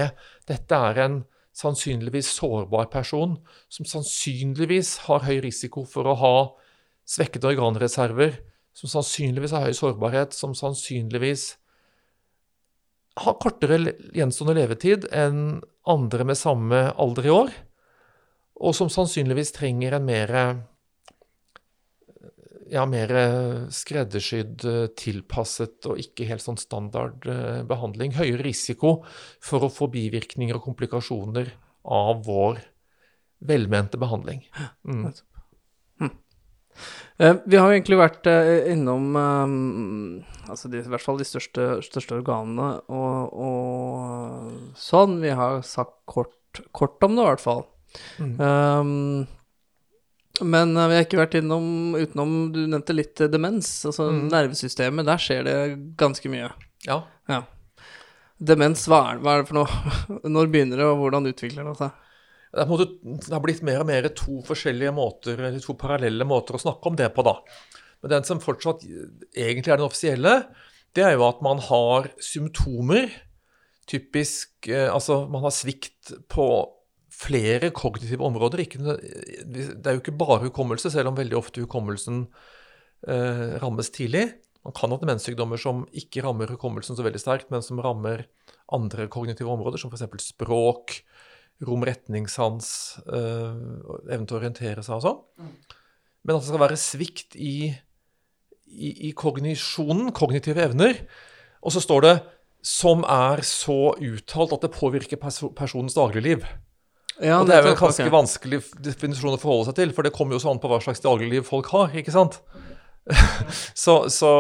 [0.49, 1.21] Dette er en
[1.57, 3.37] sannsynligvis sårbar person
[3.69, 6.35] som sannsynligvis har høy risiko for å ha
[7.11, 8.39] svekkede organreserver,
[8.73, 11.51] som sannsynligvis har høy sårbarhet, som sannsynligvis
[13.21, 13.83] har kortere
[14.17, 17.55] gjenstående levetid enn andre med samme alder i år,
[18.61, 20.37] og som sannsynligvis trenger en mer
[22.71, 23.11] ja, mer
[23.75, 24.63] skreddersydd,
[24.99, 28.15] tilpasset og ikke helt sånn standard eh, behandling.
[28.15, 29.01] Høyere risiko
[29.43, 31.51] for å få bivirkninger og komplikasjoner
[31.91, 32.61] av vår
[33.41, 34.45] velmente behandling.
[34.85, 35.09] Mm.
[37.21, 38.29] Eh, vi har jo egentlig vært
[38.73, 39.11] innom
[40.51, 45.21] altså de, i hvert fall de største, største organene og, og, sånn.
[45.23, 47.63] Vi har sagt kort, kort om det, i hvert fall.
[48.23, 48.35] Mm.
[48.41, 49.29] Um,
[50.41, 53.69] men vi har ikke vært innom utenom Du nevnte litt demens.
[53.89, 54.21] Altså mm.
[54.33, 55.09] nervesystemet.
[55.09, 55.57] Der skjer det
[56.01, 56.53] ganske mye.
[56.87, 57.03] Ja.
[57.29, 57.43] ja.
[58.41, 60.21] Demens, hva er, hva er, det for noe?
[60.35, 62.07] Når begynner det, og hvordan utvikler det seg?
[62.51, 66.59] Det, måte, det har blitt mer og mer to forskjellige måter, eller to parallelle måter
[66.59, 67.37] å snakke om det på, da.
[68.03, 68.83] Men den som fortsatt
[69.37, 70.35] egentlig er den offisielle,
[70.97, 73.13] det er jo at man har symptomer.
[73.91, 76.47] Typisk eh, Altså, man har svikt på
[77.21, 78.65] flere kognitive områder.
[78.65, 82.25] Ikke, det er jo ikke bare hukommelse, selv om veldig ofte hukommelsen
[83.07, 84.29] eh, rammes tidlig.
[84.67, 88.27] Man kan ha demenssykdommer som ikke rammer hukommelsen så veldig sterkt, men som rammer
[88.73, 90.33] andre kognitive områder, som f.eks.
[90.35, 91.01] språk,
[91.67, 92.71] rom-retningssans,
[93.07, 93.61] eh,
[94.15, 95.51] evne til å orientere seg og sånn.
[96.25, 97.71] Men at det skal være svikt i,
[98.69, 101.03] i, i kognisjonen, kognitive evner.
[101.61, 102.17] Og så står det
[102.63, 105.17] 'som er så uttalt at det påvirker
[105.57, 106.45] personens dagligliv'.
[107.21, 108.13] Ja, og det er jo en ganske okay.
[108.13, 111.45] vanskelig definisjon å forholde seg til, for det kommer jo sånn på hva slags dagligliv
[111.45, 112.41] folk har, ikke sant?
[113.85, 114.31] så, så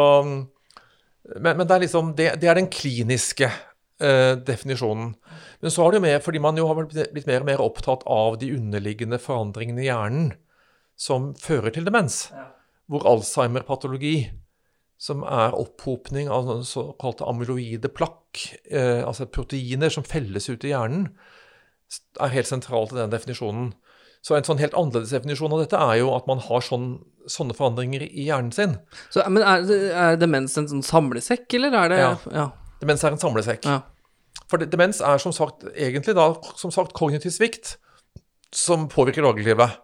[1.36, 3.50] men, men, det er liksom det, det, er den kliniske
[4.00, 5.14] eh, definisjonen.
[5.60, 8.04] Men så har det jo med, fordi man jo har blitt mer og mer opptatt
[8.10, 10.30] av de underliggende forandringene i hjernen
[11.00, 12.28] som fører til demens.
[12.90, 14.30] Hvor Alzheimer-patologi,
[15.00, 20.74] som er opphopning av sånne såkalte amyloide plakk, eh, altså proteiner som felles ut i
[20.74, 21.08] hjernen,
[22.20, 23.72] er helt sentralt i den definisjonen.
[24.20, 26.90] Så en sånn helt annerledes definisjon av dette er jo at man har sånn,
[27.30, 28.76] sånne forandringer i hjernen sin.
[29.08, 29.64] Så, men er,
[29.96, 32.10] er demens en sånn samlesekk, eller er det Ja.
[32.34, 32.48] ja.
[32.80, 33.66] Demens er en samlesekk.
[33.68, 33.80] Ja.
[34.50, 37.76] For demens er som sagt egentlig da som sagt kognitiv svikt
[38.54, 39.78] som påvirker dagliglivet.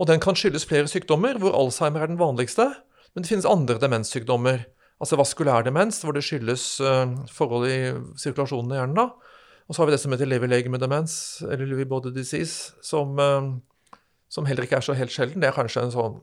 [0.00, 2.70] Og den kan skyldes flere sykdommer, hvor Alzheimer er den vanligste.
[3.14, 4.64] Men det finnes andre demenssykdommer.
[5.00, 7.78] Altså vaskulær demens, hvor det skyldes eh, forhold i
[8.20, 8.96] sirkulasjonen i hjernen.
[8.98, 9.36] da.
[9.68, 11.14] Og så har vi det som heter lever-legeme-demens,
[11.46, 13.96] eller Lewy body disease, som, eh,
[14.28, 15.40] som heller ikke er så helt sjelden.
[15.40, 16.20] Det er kanskje en sånn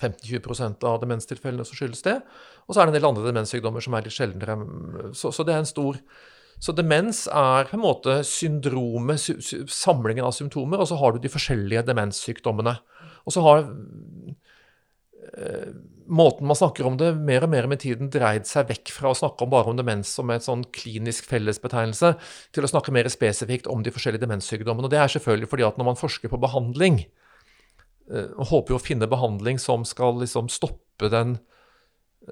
[0.00, 2.16] 15-20 av demenstilfellene som skyldes det.
[2.66, 4.58] Og så er det en del andre demenssykdommer som er litt sjeldnere.
[5.16, 5.98] Så, så det er en stor
[6.60, 11.14] Så demens er på en måte syndromet, sy sy samlingen av symptomer, og så har
[11.14, 12.74] du de forskjellige demenssykdommene.
[13.24, 13.62] Og så har
[15.40, 15.70] eh,
[16.10, 19.16] måten man snakker om det mer og mer med tiden dreid seg vekk fra å
[19.16, 22.12] snakke om bare om demens som en sånn klinisk fellesbetegnelse,
[22.52, 24.84] til å snakke mer spesifikt om de forskjellige demenssykdommene.
[24.84, 27.29] Og det er selvfølgelig fordi at når man forsker på behandling, eh,
[28.10, 31.36] håper jo å finne behandling som skal liksom stoppe den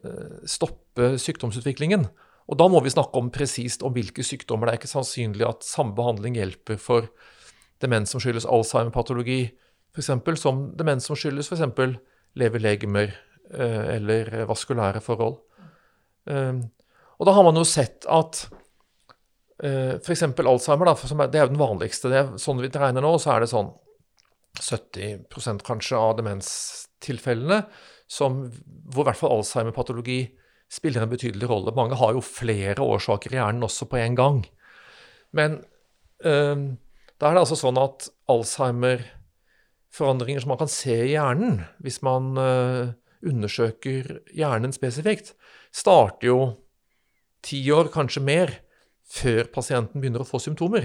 [0.02, 2.08] eh, stoppe sykdomsutviklingen.
[2.48, 4.68] Og da må vi snakke om presist om hvilke sykdommer.
[4.68, 7.10] Det er ikke sannsynlig at samme behandling hjelper for
[7.82, 9.42] demens som skyldes Alzheimer-patologi,
[9.94, 11.98] f.eks., som demens som skyldes f.eks.
[12.38, 15.38] leverlegemer eh, eller vaskulære forhold.
[16.30, 16.56] Eh,
[17.18, 18.46] og da har man jo sett at
[19.62, 20.24] eh, f.eks.
[20.24, 22.10] Alzheimer, da, det er jo den vanligste.
[22.10, 23.70] Det er, sånn vi regner nå, så er det sånn
[24.60, 27.62] 70% kanskje av demenstilfellene
[28.08, 28.52] som,
[28.88, 30.20] hvor i hvert fall Alzheimer-patologi
[30.72, 31.76] spiller en betydelig rolle.
[31.76, 34.38] Mange har jo flere årsaker i hjernen også på en gang.
[35.36, 35.50] Men
[36.24, 36.56] øh,
[37.18, 37.98] da er det altså sånn at
[38.32, 42.84] Alzheimer-forandringer som man kan se i hjernen, hvis man øh,
[43.26, 44.02] undersøker
[44.36, 45.28] hjernen spesifikt,
[45.74, 46.38] starter jo
[47.44, 48.48] ti år, kanskje mer,
[49.08, 50.84] før pasienten begynner å få symptomer.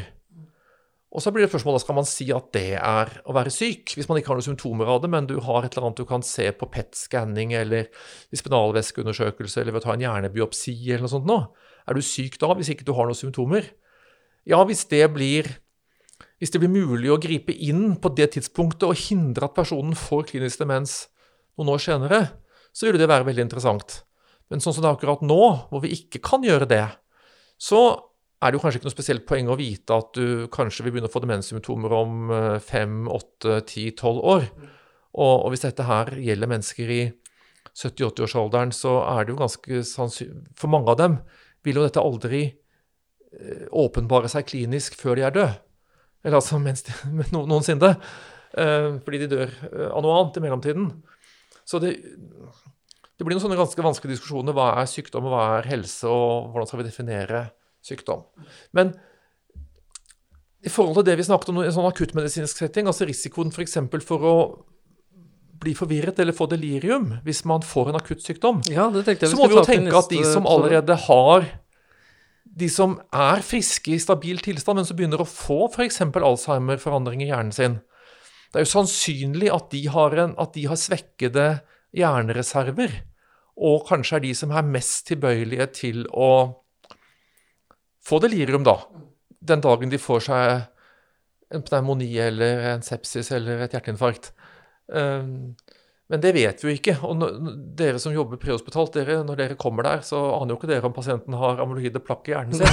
[1.13, 4.07] Og så blir det spørsmålet, Skal man si at det er å være syk, hvis
[4.09, 6.25] man ikke har noen symptomer av det, men du har et eller annet du kan
[6.25, 7.91] se på PET-skanning eller
[8.33, 11.37] i spinalvæskeundersøkelse eller ved å ta en hjernebiopsi eller noe sånt nå?
[11.85, 13.69] Er du syk da, hvis ikke du har noen symptomer?
[14.49, 15.51] Ja, hvis det blir
[16.41, 20.25] hvis det blir mulig å gripe inn på det tidspunktet og hindre at personen får
[20.33, 21.05] klinisk demens
[21.55, 22.19] noen år senere,
[22.75, 24.01] så ville det være veldig interessant.
[24.51, 26.83] Men sånn som det er akkurat nå, hvor vi ikke kan gjøre det,
[27.61, 27.79] så
[28.43, 31.07] er det jo kanskje ikke noe spesielt poeng å vite at du kanskje vil begynne
[31.07, 34.47] å få demenssymptomer om eh, fem, åtte, ti, tolv år.
[35.13, 37.01] Og, og hvis dette her gjelder mennesker i
[37.73, 41.17] 70-80-årsalderen, så er det jo ganske sannsynlig For mange av dem
[41.65, 45.55] vil jo dette aldri eh, åpenbare seg klinisk før de er døde.
[46.23, 46.93] Eller altså mens de,
[47.35, 47.95] no, noensinne.
[48.53, 50.91] Eh, fordi de dør eh, av noe annet i mellomtiden.
[51.63, 54.55] Så det, det blir noen sånne ganske vanskelige diskusjoner.
[54.55, 57.45] Hva er sykdom, og hva er helse, og hvordan skal vi definere
[57.85, 58.23] sykdom?
[58.75, 58.93] Men
[60.63, 63.75] i forhold til det vi snakket om i en sånn akuttmedisinsk setting, altså risikoen f.eks.
[63.91, 64.35] For, for å
[65.63, 69.57] bli forvirret eller få delirium hvis man får en akutt sykdom, Ja, så må vi
[69.57, 71.51] jo tenke at de som allerede har
[72.43, 76.03] De som er friske i stabil tilstand, men som begynner å få f.eks.
[76.05, 77.79] Alzheimer-forandring i hjernen sin
[78.51, 81.47] Det er jo sannsynlig at de, har en, at de har svekkede
[81.97, 82.91] hjernereserver,
[83.57, 86.62] og kanskje er de som er mest tilbøyelige til å
[88.05, 88.77] få delirium, da.
[89.43, 94.31] Den dagen de får seg en pneumoni eller en sepsis eller et hjerteinfarkt.
[94.87, 95.53] Um,
[96.11, 96.93] men det vet vi jo ikke.
[97.07, 97.21] Og
[97.79, 100.93] dere som jobber prehospitalt, dere, når dere kommer der, så aner jo ikke dere om
[100.93, 102.67] pasienten har amyloide plakk i hjernen sin.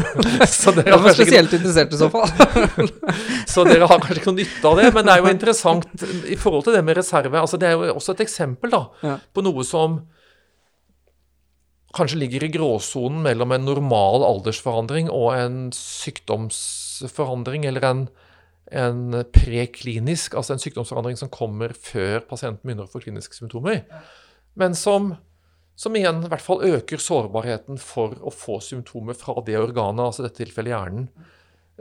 [0.50, 2.90] så, dere var kanskje ikke, spesielt interessert i så fall.
[3.54, 4.90] så dere har kanskje ikke noe nytte av det.
[4.98, 7.40] Men det er jo interessant i forhold til det med reserve.
[7.40, 9.16] altså Det er jo også et eksempel da, Ja.
[9.32, 10.02] på noe som
[11.94, 18.02] kanskje ligger i gråsonen mellom en normal aldersforandring og en sykdomsforandring, eller en,
[18.74, 23.84] en preklinisk, altså en sykdomsforandring som kommer før pasienten begynner å få kliniske symptomer,
[24.58, 25.12] men som,
[25.78, 30.24] som igjen i hvert fall øker sårbarheten for å få symptomer fra det organet, altså
[30.24, 31.08] i dette tilfellet hjernen,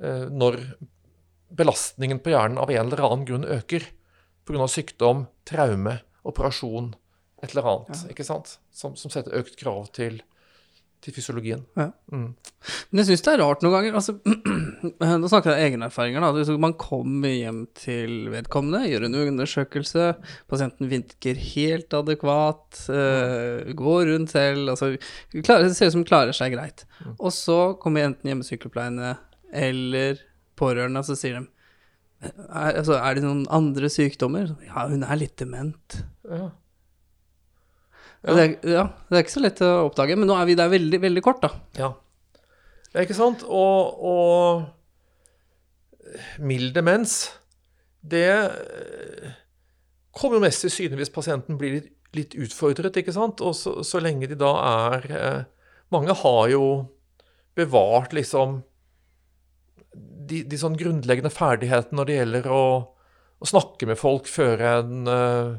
[0.01, 0.61] eh, når
[1.53, 3.85] belastningen på hjernen av en eller annen grunn øker
[4.45, 4.67] pga.
[4.67, 6.93] sykdom, traume, operasjon,
[7.43, 8.57] et eller annet, ikke sant?
[8.71, 10.21] Som, som setter økt krav til,
[11.03, 11.65] til fysiologien.
[11.75, 11.89] Ja.
[12.13, 12.29] Mm.
[12.89, 13.97] Men jeg syns det er rart noen ganger.
[13.99, 14.15] Altså,
[15.19, 16.23] Nå snakker jeg om egne erfaringer.
[16.23, 16.31] da.
[16.37, 20.09] Hvis Man kommer hjem til vedkommende, gjør en undersøkelse,
[20.51, 24.93] pasienten virker helt adekvat, eh, går rundt selv altså,
[25.35, 26.87] klarer, Det ser ut som klarer seg greit.
[27.17, 29.17] Og så kommer enten hjemmesykepleierne
[29.53, 30.23] eller
[30.57, 31.49] pårørende, og så sier de
[32.23, 34.53] er, altså, er det noen andre sykdommer?
[34.63, 36.03] Ja, hun er litt dement.
[36.23, 36.53] Ja.
[38.23, 40.55] Og Det, er, ja, det er ikke så lett å oppdage, men nå er vi
[40.55, 41.49] der veldig, veldig kort, da.
[41.75, 41.89] Ja.
[42.93, 43.43] ja ikke sant?
[43.43, 44.63] Og, og
[46.39, 47.33] mild demens,
[48.03, 49.33] det eh,
[50.15, 53.41] kommer jo mest til syne hvis pasienten blir litt, litt utfordret, ikke sant?
[53.43, 54.53] Og så, så lenge de da
[54.91, 55.41] er eh,
[55.93, 56.63] Mange har jo
[57.53, 58.63] bevart liksom
[59.93, 62.63] de, de sånn grunnleggende ferdighetene når det gjelder å,
[63.37, 65.51] å snakke med folk, føre en eh,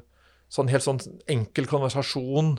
[0.53, 2.59] sånn helt sånn enkel konversasjon.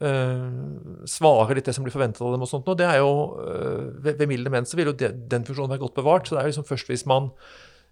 [0.00, 2.42] eh, svarer litt det som blir forventet av dem.
[2.42, 2.68] og sånt.
[2.68, 5.70] Og det er jo, eh, Ved, ved milde menn så vil jo det, den funksjonen
[5.70, 6.26] være godt bevart.
[6.26, 7.30] så det er jo liksom først hvis man,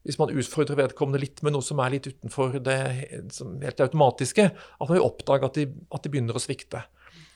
[0.07, 2.79] hvis man utfordrer vedkommende litt med noe som er litt utenfor det
[3.19, 4.45] helt automatiske,
[4.81, 6.85] at man vil oppdage at de, at de begynner å svikte.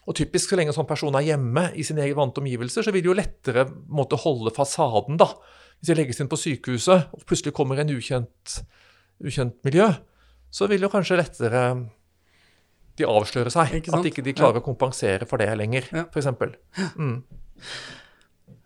[0.07, 2.93] Og typisk Så lenge en sånn person er hjemme i sine egne vante omgivelser, så
[2.93, 5.19] vil de jo lettere måtte holde fasaden.
[5.19, 5.29] da.
[5.79, 8.63] Hvis de legges inn på sykehuset, og plutselig kommer en ukjent,
[9.23, 9.93] ukjent miljø,
[10.53, 11.65] så vil jo kanskje lettere
[13.01, 13.79] de avsløre seg.
[13.81, 13.95] Ikke?
[13.97, 16.05] At ikke de klarer å kompensere for det lenger, Ja.
[16.13, 16.29] f.eks.
[17.01, 17.19] Mm.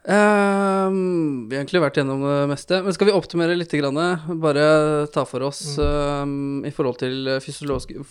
[0.07, 2.79] Ehm, vi har egentlig vært gjennom det meste.
[2.85, 3.73] Men skal vi opptimere litt?
[3.75, 3.99] Grann,
[4.43, 4.67] bare
[5.15, 8.05] ta for oss um, i forhold til fysiologiske,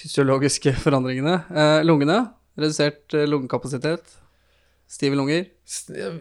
[0.00, 1.42] fysiologiske forandringene.
[1.52, 2.22] Uh, lungene.
[2.54, 4.12] Redusert eh, lungekapasitet.
[4.86, 5.48] Stive lunger.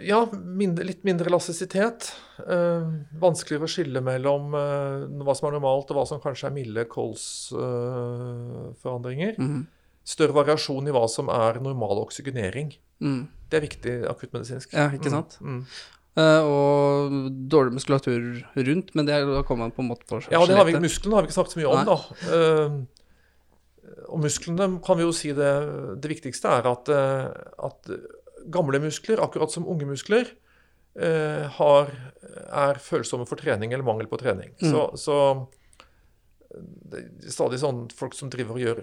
[0.07, 2.13] Ja, mindre, litt mindre elastisitet.
[2.39, 2.85] Eh,
[3.19, 6.85] vanskeligere å skille mellom eh, hva som er normalt, og hva som kanskje er milde
[6.91, 9.33] kolsforandringer.
[9.39, 9.63] Mhm.
[10.03, 12.73] Større variasjon i hva som er normal oksygenering.
[12.99, 13.27] Mm.
[13.47, 14.73] Det er viktig akuttmedisinsk.
[14.75, 15.37] Ja, ikke sant?
[15.39, 15.47] Mm.
[15.61, 15.65] Mm.
[16.13, 17.09] Eh, og
[17.49, 18.21] dårlig muskulatur
[18.67, 21.15] rundt, men det er, kommer man på en måte på Ja, det har vi, musklene
[21.17, 21.87] har vi ikke snakket så mye om, Nei.
[21.89, 21.97] da.
[22.35, 22.69] Eh,
[24.13, 25.53] og musklene kan vi jo si det
[26.01, 27.25] Det viktigste er at, eh,
[27.67, 27.79] at
[28.51, 30.29] gamle muskler, akkurat som unge muskler,
[30.99, 31.91] eh, har,
[32.51, 34.55] er følsomme for trening eller mangel på trening.
[34.61, 34.71] Mm.
[34.71, 35.19] Så, så
[36.53, 38.81] det er stadig sånn folk som driver og gjør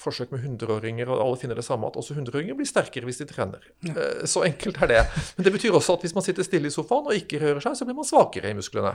[0.00, 3.26] forsøk med 100-åringer, og alle finner det samme, at også 100-åringer blir sterkere hvis de
[3.28, 3.66] trener.
[3.90, 5.02] Eh, Så enkelt er det.
[5.36, 7.76] Men det betyr også at hvis man sitter stille i sofaen og ikke rører seg,
[7.76, 8.94] så blir man svakere i musklene.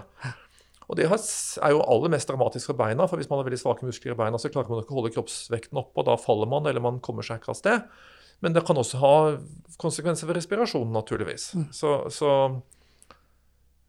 [0.89, 3.85] Og det er jo aller mest dramatisk for beina, for hvis man har veldig svake
[3.85, 6.65] muskler i beina, så klarer man ikke å holde kroppsvekten oppe, og da faller man,
[6.65, 7.99] eller man kommer seg ikke av sted.
[8.39, 9.13] Men det kan også ha
[9.79, 11.49] konsekvenser for respirasjonen, naturligvis.
[11.75, 12.29] Så, så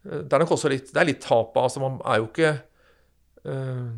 [0.05, 2.29] eh, det er nok også litt, det er litt tap av altså Man er jo
[2.29, 2.51] ikke
[3.47, 3.91] uh,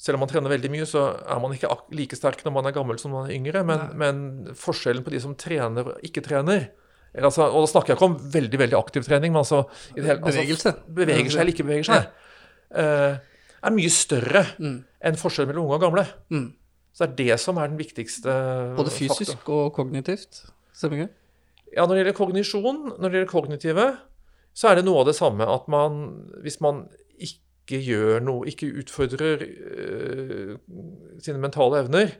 [0.00, 2.76] Selv om man trener veldig mye, så er man ikke like sterk når man er
[2.76, 3.60] gammel som man er yngre.
[3.68, 4.20] Men, men
[4.56, 6.70] forskjellen på de som trener og ikke trener
[7.10, 9.64] eller altså, Og da snakker jeg ikke om veldig veldig aktiv trening, men altså,
[9.96, 12.04] i det hele, altså beveger seg eller ikke beveger seg,
[12.78, 13.16] uh,
[13.60, 14.76] er mye større Mm.
[15.10, 16.04] enn forskjellen mellom unge og gamle.
[16.30, 16.46] Mm.
[16.92, 18.32] Så det er det som er den viktigste
[18.76, 19.16] Både faktor.
[19.16, 20.40] fysisk og kognitivt.
[20.74, 21.12] Stemmer ikke?
[21.76, 23.84] Ja, når det gjelder kognisjon, når det gjelder kognitive,
[24.54, 26.00] så er det noe av det samme at man
[26.42, 26.88] Hvis man
[27.20, 30.56] ikke gjør noe, ikke utfordrer øh,
[31.22, 32.10] sine mentale evner,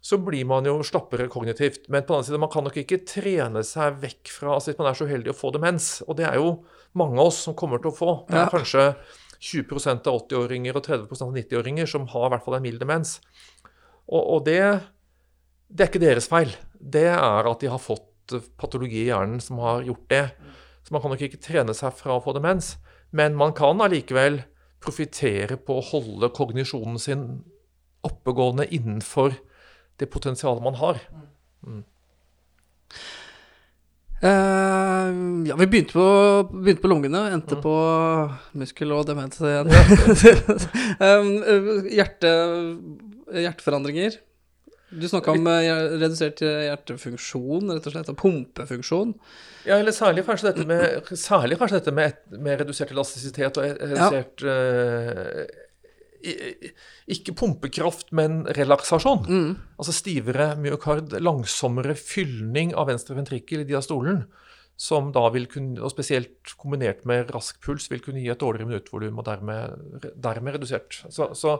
[0.00, 1.90] så blir man jo slappere kognitivt.
[1.92, 4.78] Men på den annen side, man kan nok ikke trene seg vekk fra altså Hvis
[4.80, 6.54] man er så uheldig å få demens, og det er jo
[6.96, 8.48] mange av oss som kommer til å få Det er Ja.
[8.48, 8.86] kanskje
[9.40, 13.20] 20% av 80-åringer og 30 av 90-åringer som har i hvert fall en mild demens.
[14.10, 14.60] Og, og det,
[15.70, 16.54] det er ikke deres feil.
[16.74, 20.24] Det er at de har fått eh, patologi i hjernen som har gjort det.
[20.82, 22.74] Så man kan nok ikke trene seg fra å få demens.
[23.14, 24.42] Men man kan allikevel
[24.80, 27.24] profitere på å holde kognisjonen sin
[28.06, 29.34] oppegående innenfor
[30.00, 31.02] det potensialet man har.
[34.20, 35.10] Eh,
[35.48, 36.06] ja, vi begynte på,
[36.52, 37.74] begynte på lungene, endte på
[38.60, 39.70] muskel og demens igjen.
[41.00, 41.30] um,
[41.96, 42.32] hjerte,
[43.34, 44.18] hjerteforandringer.
[44.90, 45.68] Du snakka om eh,
[46.00, 48.08] redusert hjertefunksjon, rett og slett.
[48.10, 49.12] og Pumpefunksjon.
[49.68, 53.68] Ja, eller særlig kanskje dette med, særlig kanskje dette med, et- med redusert elastisitet og
[53.78, 54.54] redusert ja.
[54.56, 55.66] uh,
[57.10, 59.22] Ikke pumpekraft, men relaksasjon.
[59.30, 59.52] Mm.
[59.80, 64.24] Altså stivere myokard, langsommere fyllning av venstre ventrikkel i diastolen,
[64.80, 68.68] som da vil kunne, og spesielt kombinert med rask puls, vil kunne gi et dårligere
[68.68, 71.00] minuttvolum og dermed, dermed redusert.
[71.12, 71.56] Så, så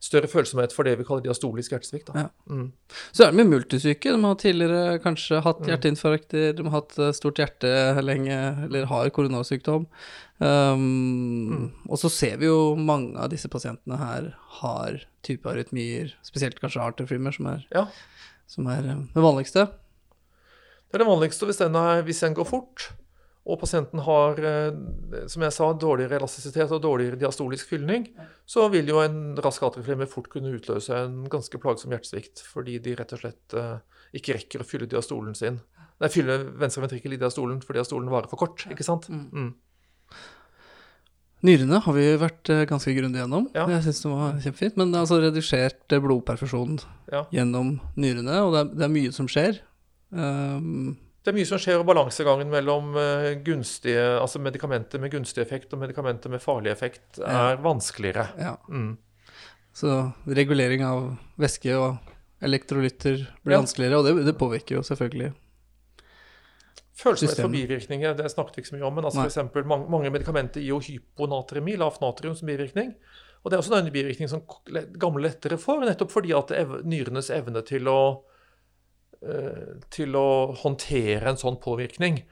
[0.00, 2.08] større følsomhet for det vi kaller diastolisk hjertesvikt.
[2.16, 2.28] Ja.
[2.48, 2.70] Mm.
[3.12, 4.14] Så er det med multisyke.
[4.14, 7.72] De har tidligere kanskje hatt hjerteinfarkter, de har hatt eh, stort hjerte
[8.04, 9.84] lenge, eller har koronasykdom.
[10.40, 14.30] Um, Og så ser vi jo mange av disse pasientene her
[14.62, 17.84] har type arytmier, spesielt kanskje arterfrymer, som er, Ja.
[18.48, 19.66] som er eh, det vanligste.
[20.90, 22.88] Det er det vanligste hvis den, er, hvis den går fort.
[23.46, 28.06] Og pasienten har, eh, som jeg sa, dårligere elastisitet og dårligere diastolisk fylning,
[28.46, 32.94] så vil jo en rask atrieflimmer fort kunne utløse en ganske plagsom hjertesvikt, fordi de
[33.00, 33.78] rett og slett eh,
[34.20, 35.60] ikke rekker å fylle diastolen sin.
[36.00, 39.08] Nei, fylle venstre ventrikkel i diastolen fordi diastolen varer for kort, ikke sant?
[39.10, 39.54] Mm.
[41.40, 43.46] Nyrene har vi vært eh, ganske grundig gjennom.
[43.56, 43.64] Ja.
[43.72, 44.76] Jeg syns det var kjempefint.
[44.76, 47.24] Men det er altså redusert blodperfusjon Ja.
[47.32, 49.62] gjennom nyrene, og det er, det er mye som skjer.
[50.12, 55.42] Um, Det er mye som skjer, og balansegangen mellom eh, gunstige, altså medikamenter med gunstig
[55.44, 58.28] effekt og medikamenter med farlig effekt er vanskeligere.
[58.40, 58.56] ja.
[58.68, 58.96] Mm.
[59.72, 59.86] Så
[60.26, 61.04] regulering av
[61.38, 61.98] væske og
[62.42, 63.60] elektrolytter blir Ja.
[63.60, 65.28] vanskeligere, og det, det påvirker jo selvfølgelig.
[67.00, 69.28] Følsomhet for bivirkninger, det snakket vi ikke så mye om, men altså Nei.
[69.28, 72.90] for eksempel, mange, mange medikamenter gir jo hyponatremi, lavt natrium, som bivirkning.
[73.44, 74.42] Og det er også en bivirkning som
[75.00, 78.00] gamle lettere får, nettopp fordi at ev nyrenes evne til å,
[79.92, 80.28] til å
[80.62, 82.22] håndtere en sånn påvirkning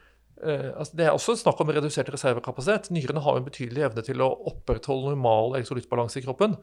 [0.41, 2.89] eh, altså Det er også snakk om redusert reservekapasitet.
[2.95, 6.57] Nyrene har en betydelig evne til å opprettholde normal elektrolyttbalanse i kroppen.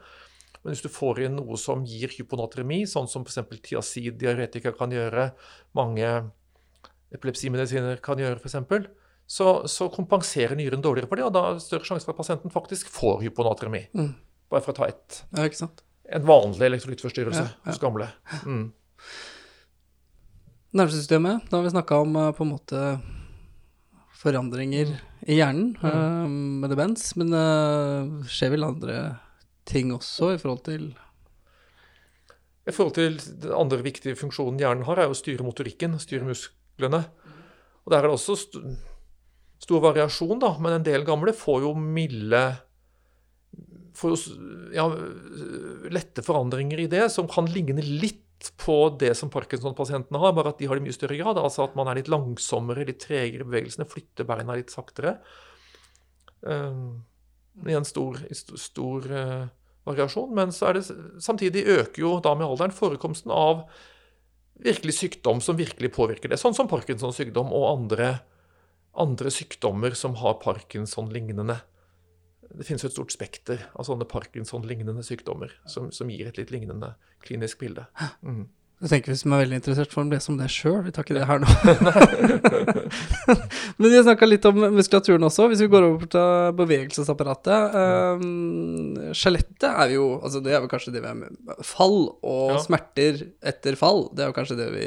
[0.63, 3.61] Men hvis du får inn noe som gir hyponatremi, sånn som f.eks.
[3.67, 5.27] tiazid, diaretika kan gjøre,
[5.77, 6.09] mange
[7.13, 8.89] epilepsimedisiner kan gjøre, f.eks.,
[9.25, 12.19] så, så kompenserer nyren dårligere for det, og da er det større sjanse for at
[12.19, 13.83] pasienten faktisk får hyponatremi.
[13.97, 14.11] Mm.
[14.53, 15.69] Bare for å ta et, Ja,
[16.17, 17.69] en vanlig elektrolyttforstyrrelse Ja, ja.
[17.69, 18.09] hos gamle.
[18.45, 18.67] Mm.
[20.75, 22.79] Nervesystemet, da har vi snakka om eh, på en måte
[24.19, 24.89] forandringer
[25.23, 25.85] i hjernen Mm.
[25.87, 26.27] uh,
[26.61, 28.95] med demens, men det skjer vel andre
[29.65, 30.89] ting også i forhold til
[32.67, 37.05] I forhold til Den andre viktige funksjonen hjernen har, er å styre motorikken, styre musklene.
[37.85, 38.59] Og Der er det også st
[39.65, 42.43] stor variasjon, da, men en del gamle får jo milde
[43.95, 44.17] får jo
[44.75, 44.89] ja,
[45.87, 48.24] lette forandringer i det, som kan ligne litt
[48.61, 51.39] på det som Parkinson-pasientene har, bare at de har det i mye større grad.
[51.41, 55.17] Altså at man er litt langsommere, litt tregere i bevegelsene, flytter beina litt saktere.
[56.45, 57.05] Um,
[57.65, 59.47] en stor, st- stor uh,
[59.87, 60.85] variasjon, men det
[61.23, 63.65] samtidig øker jo da med alderen forekomsten av
[64.65, 68.11] virkelig sykdom som virkelig påvirker det, sånn som Parkinsons sykdom og andre,
[68.95, 71.59] andre sykdommer som har Parkinson-lignende.
[72.53, 76.51] Det finnes jo et stort spekter av sånne Parkinson-lignende sykdommer som, som gir et litt
[76.53, 76.93] lignende
[77.25, 77.87] klinisk bilde.
[78.21, 78.45] Mm.
[78.83, 80.81] Jeg tenker Hvis man er veldig interessert, får lese om det sjøl.
[80.83, 81.47] Vi tar ikke det her nå.
[83.77, 85.47] Men vi har snakka litt om muskulaturen også.
[85.51, 87.77] Hvis vi går over til bevegelsesapparatet.
[88.19, 91.31] Um, Skjelettet er jo altså Det er vel kanskje det vi er med
[91.65, 92.59] Fall og Ja.
[92.67, 93.13] smerter
[93.47, 94.85] etter fall, det er jo kanskje det vi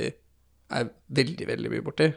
[0.79, 2.09] er veldig, veldig mye borti.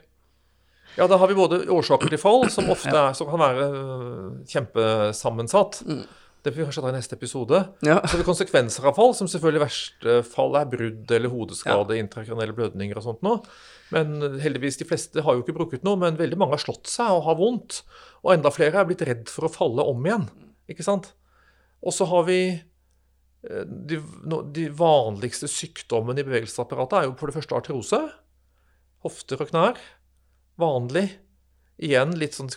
[0.97, 4.25] Ja, da har vi både årsaker til fall, som ofte er, som kan være øh,
[4.51, 5.83] kjempesammensatt.
[6.41, 7.59] Det får vi kanskje ta i neste episode.
[7.85, 7.99] Ja.
[8.01, 11.99] Så det er konsekvenser av fall, som selvfølgelig i verste fall er brudd eller hodeskade,
[12.01, 13.43] intrakranelle blødninger og sånt noe.
[13.93, 17.13] Men heldigvis, de fleste har jo ikke brukket noe, men veldig mange har slått seg
[17.13, 17.83] og har vondt.
[18.23, 20.25] Og enda flere er blitt redd for å falle om igjen.
[20.71, 21.11] Ikke sant?
[21.85, 24.01] Og så har vi eh, de,
[24.57, 28.01] de vanligste sykdommene i bevegelsesapparatet er jo for det første artrose.
[29.05, 29.81] Hofter og knær.
[30.61, 31.07] Vanlig.
[31.81, 32.51] Igjen litt sånn,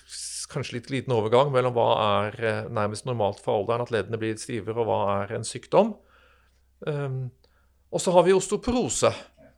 [0.52, 1.88] kanskje litt liten overgang mellom hva
[2.26, 5.94] er eh, nærmest normalt for alderen, at leddene blir stivere, og hva er en sykdom.
[6.84, 7.30] Um,
[7.94, 9.12] og så har vi osteoporose,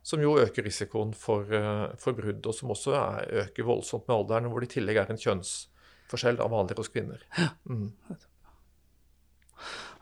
[0.07, 4.15] som jo øker risikoen for, eh, for brudd, og som også er, øker voldsomt med
[4.15, 7.25] alderen, hvor det i tillegg er en kjønnsforskjell av vanligere hos kvinner.
[7.67, 7.89] Mm.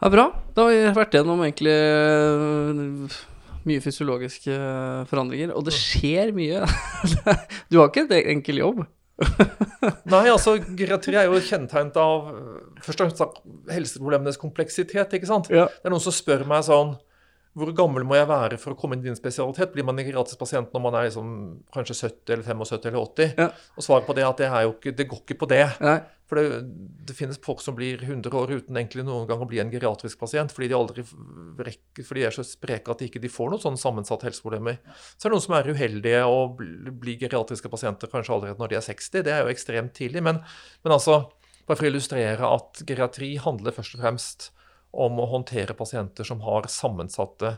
[0.05, 0.27] er bra.
[0.53, 3.23] Da har vi vært gjennom egentlig øh,
[3.69, 6.65] mye fysiologiske øh, forandringer, og det skjer mye.
[7.71, 8.83] du har ikke en enkel jobb.
[10.11, 15.13] Nei, altså, geriatri er jo kjennetegnet av øh, først og fremst helseproblemenes kompleksitet.
[15.15, 15.49] ikke sant?
[15.53, 15.69] Ja.
[15.71, 16.95] Det er noen som spør meg sånn
[17.55, 19.71] Hvor gammel må jeg være for å komme inn i din spesialitet?
[19.71, 21.29] Blir man en geriatrisk pasient når man er liksom,
[21.71, 23.29] kanskje 70 eller 75 eller 80?
[23.39, 23.47] Ja.
[23.79, 25.63] Og svaret på det er at det, er ikke, det går ikke på det.
[25.85, 25.95] Nei.
[26.25, 26.59] For det,
[27.05, 30.19] det finnes folk som blir 100 år uten egentlig noen gang å bli en geriatrisk
[30.19, 31.05] pasient, fordi de aldri
[31.67, 34.81] rekker, fordi de er så spreke at de ikke de får noen sånne sammensatte helseproblemer.
[35.13, 38.79] Så er det noen som er uheldige og blir geriatriske pasienter kanskje allerede når de
[38.81, 39.21] er 60.
[39.29, 40.25] Det er jo ekstremt tidlig.
[40.25, 40.41] Men,
[40.83, 41.21] men altså,
[41.69, 44.49] bare for å illustrere at geriatri handler først og fremst
[44.95, 47.57] om å håndtere pasienter som har sammensatte,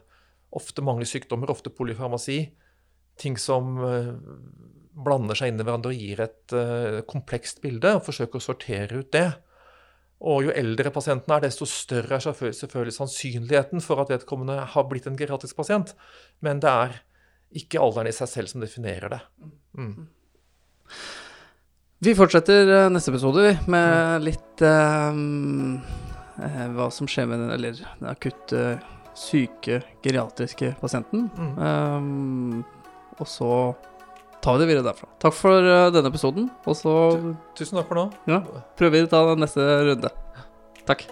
[0.58, 2.40] ofte mange sykdommer, ofte polyfarmasi,
[3.22, 4.14] ting som eh,
[4.98, 9.04] blander seg inn i hverandre og gir et eh, komplekst bilde, og forsøker å sortere
[9.04, 9.28] ut det.
[10.28, 15.06] Og jo eldre pasienten er, desto større er selvfølgelig, sannsynligheten for at vedkommende har blitt
[15.10, 15.94] en geriatrisk pasient.
[16.42, 16.98] Men det er
[17.62, 19.22] ikke alderen i seg selv som definerer det.
[19.78, 20.08] Mm.
[22.06, 25.97] Vi fortsetter øh, neste episode med litt øhm, eh,
[26.78, 28.64] hva som skjer med den, eller den akutte
[29.18, 31.30] syke geriatriske pasienten.
[31.38, 31.54] Mm.
[31.58, 32.66] Um,
[33.18, 33.52] og så
[34.42, 35.10] tar vi det videre derfra.
[35.22, 36.94] Takk for uh, denne episoden, og så
[37.58, 38.10] Tusen takk for nå.
[38.30, 38.44] ja,
[38.78, 40.14] prøver vi å ta neste runde.
[40.88, 41.10] Takk.